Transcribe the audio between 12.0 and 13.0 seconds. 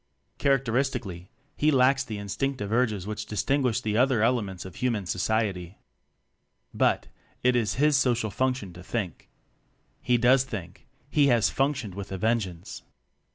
a vengeance!